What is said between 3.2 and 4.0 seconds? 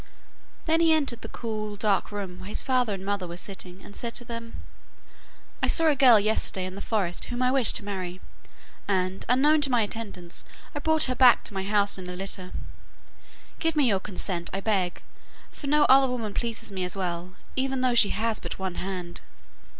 were sitting, and